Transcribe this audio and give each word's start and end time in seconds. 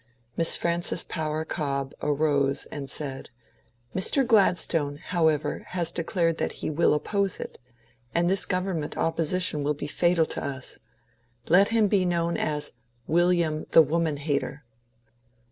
Miss 0.35 0.55
Frances 0.55 1.03
Power 1.03 1.45
Cobbe 1.45 1.93
arose 2.01 2.65
and 2.71 2.89
said, 2.89 3.29
^^ 3.95 3.95
Mr. 3.99 4.25
Gladstone, 4.25 4.97
however, 4.97 5.63
has 5.77 5.91
declared 5.91 6.39
that 6.39 6.53
he 6.53 6.71
will 6.71 6.95
oppose 6.95 7.39
it; 7.39 7.59
and 8.15 8.27
this 8.27 8.47
government 8.47 8.97
opposition 8.97 9.61
will 9.63 9.75
be 9.75 9.85
fatal 9.85 10.25
to 10.25 10.43
us. 10.43 10.79
Let 11.49 11.67
him 11.67 11.87
be 11.87 12.03
known 12.03 12.35
as 12.35 12.69
^ 12.69 12.73
William 13.05 13.67
the 13.73 13.83
Woman 13.83 14.17
hater.' 14.17 14.63